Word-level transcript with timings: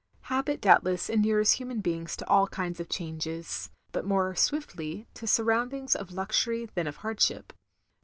Habit 0.33 0.61
doubtless 0.61 1.11
inures 1.11 1.51
human 1.51 1.79
beings 1.79 2.15
to 2.17 2.27
all 2.27 2.47
kinds 2.47 2.79
of 2.79 2.89
changes; 2.89 3.69
but 3.91 4.03
more 4.03 4.33
swiftly 4.35 5.05
to 5.13 5.27
surroundings 5.27 5.95
of 5.95 6.11
luxury 6.11 6.65
than 6.73 6.87
of 6.87 6.95
hardship. 6.95 7.53